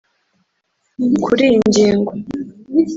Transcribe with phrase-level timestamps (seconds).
[1.23, 2.11] Kuri iyi ngingo